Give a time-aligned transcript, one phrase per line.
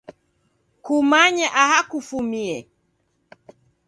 [0.83, 2.57] Kumanye aha kufumie.